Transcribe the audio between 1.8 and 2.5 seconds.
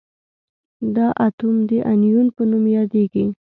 انیون په